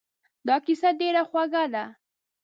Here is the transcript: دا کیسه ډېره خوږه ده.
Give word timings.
دا 0.47 0.55
کیسه 0.65 0.89
ډېره 0.99 1.21
خوږه 1.29 1.63
ده. 1.73 1.85